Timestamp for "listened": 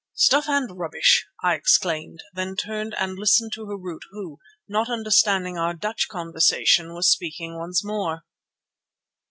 3.19-3.53